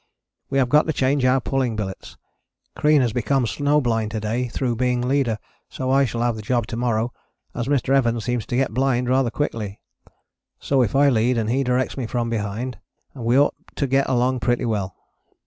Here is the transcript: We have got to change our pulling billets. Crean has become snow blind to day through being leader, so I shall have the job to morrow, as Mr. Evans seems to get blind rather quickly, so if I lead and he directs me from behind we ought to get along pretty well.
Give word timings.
We 0.49 0.57
have 0.57 0.67
got 0.67 0.87
to 0.87 0.93
change 0.93 1.25
our 1.25 1.39
pulling 1.39 1.75
billets. 1.75 2.17
Crean 2.75 3.01
has 3.01 3.13
become 3.13 3.45
snow 3.45 3.79
blind 3.79 4.09
to 4.09 4.19
day 4.19 4.47
through 4.47 4.77
being 4.77 4.99
leader, 5.07 5.37
so 5.69 5.91
I 5.91 6.05
shall 6.05 6.23
have 6.23 6.35
the 6.35 6.41
job 6.41 6.65
to 6.69 6.75
morrow, 6.75 7.13
as 7.53 7.67
Mr. 7.67 7.93
Evans 7.95 8.25
seems 8.25 8.47
to 8.47 8.55
get 8.55 8.73
blind 8.73 9.09
rather 9.09 9.29
quickly, 9.29 9.79
so 10.59 10.81
if 10.81 10.95
I 10.95 11.09
lead 11.09 11.37
and 11.37 11.51
he 11.51 11.63
directs 11.63 11.97
me 11.97 12.07
from 12.07 12.31
behind 12.31 12.79
we 13.13 13.37
ought 13.37 13.53
to 13.75 13.85
get 13.85 14.09
along 14.09 14.39
pretty 14.39 14.65
well. 14.65 14.95